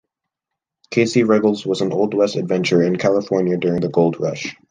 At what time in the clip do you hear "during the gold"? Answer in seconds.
3.55-4.19